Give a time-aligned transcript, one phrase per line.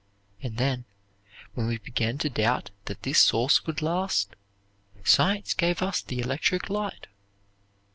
[0.41, 0.85] And then,
[1.53, 4.35] when we began to doubt that this source would last,
[5.03, 7.05] Science gave us the electric light.